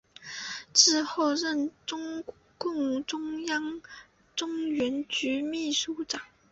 [0.73, 2.23] 之后任中
[2.57, 3.83] 共中央
[4.35, 6.23] 中原局秘书长。